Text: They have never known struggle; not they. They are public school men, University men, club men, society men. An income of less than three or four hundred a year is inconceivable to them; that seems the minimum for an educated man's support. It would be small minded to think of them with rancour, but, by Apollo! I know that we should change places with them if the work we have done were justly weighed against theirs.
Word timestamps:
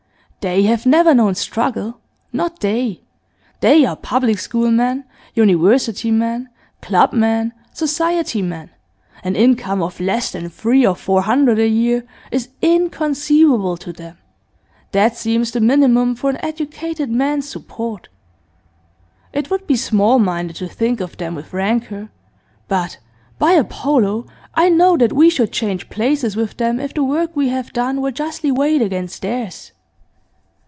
They 0.49 0.63
have 0.63 0.87
never 0.87 1.13
known 1.13 1.35
struggle; 1.35 1.99
not 2.33 2.61
they. 2.61 3.01
They 3.59 3.85
are 3.85 3.95
public 3.95 4.39
school 4.39 4.71
men, 4.71 5.03
University 5.35 6.09
men, 6.09 6.49
club 6.81 7.13
men, 7.13 7.53
society 7.73 8.41
men. 8.41 8.71
An 9.23 9.35
income 9.35 9.83
of 9.83 9.99
less 9.99 10.31
than 10.31 10.49
three 10.49 10.83
or 10.83 10.95
four 10.95 11.21
hundred 11.21 11.59
a 11.59 11.67
year 11.67 12.05
is 12.31 12.49
inconceivable 12.59 13.77
to 13.77 13.93
them; 13.93 14.17
that 14.93 15.15
seems 15.15 15.51
the 15.51 15.59
minimum 15.61 16.15
for 16.15 16.31
an 16.31 16.43
educated 16.43 17.11
man's 17.11 17.47
support. 17.47 18.09
It 19.33 19.51
would 19.51 19.67
be 19.67 19.75
small 19.75 20.17
minded 20.17 20.55
to 20.55 20.67
think 20.67 21.01
of 21.01 21.17
them 21.17 21.35
with 21.35 21.53
rancour, 21.53 22.09
but, 22.67 22.97
by 23.37 23.51
Apollo! 23.51 24.25
I 24.55 24.69
know 24.69 24.97
that 24.97 25.13
we 25.13 25.29
should 25.29 25.51
change 25.51 25.91
places 25.91 26.35
with 26.35 26.57
them 26.57 26.79
if 26.79 26.95
the 26.95 27.03
work 27.03 27.35
we 27.35 27.49
have 27.49 27.73
done 27.73 28.01
were 28.01 28.09
justly 28.09 28.51
weighed 28.51 28.81
against 28.81 29.21
theirs. 29.21 29.71